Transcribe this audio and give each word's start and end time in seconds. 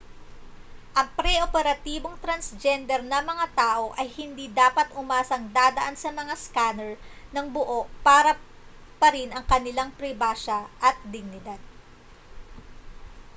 ang 0.99 1.07
pre-operatibong 1.19 2.15
transgender 2.25 3.01
na 3.11 3.19
mga 3.31 3.45
tao 3.61 3.83
ay 3.99 4.07
hindi 4.19 4.45
dapat 4.61 4.87
umasang 5.01 5.43
dadaan 5.57 5.93
sa 5.99 6.09
mga 6.19 6.33
scanner 6.43 6.93
nang 7.33 7.47
buo 7.55 7.79
pa 8.01 8.33
rin 9.15 9.29
ang 9.31 9.45
kanilang 9.51 9.91
pribasya 9.99 10.59
at 10.87 10.95
dignidad 11.13 11.61